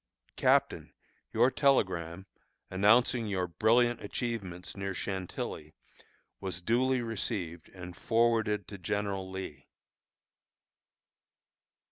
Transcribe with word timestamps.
CAPTAIN 0.35 0.93
Your 1.31 1.51
telegram, 1.51 2.25
announcing 2.71 3.27
your 3.27 3.45
brilliant 3.45 4.01
achievements 4.01 4.75
near 4.75 4.95
Chantilly, 4.95 5.75
was 6.39 6.59
duly 6.63 7.03
received 7.03 7.69
and 7.69 7.95
forwarded 7.95 8.67
to 8.69 8.79
General 8.79 9.29
Lee. 9.29 9.67